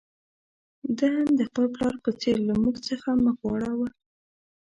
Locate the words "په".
2.05-2.11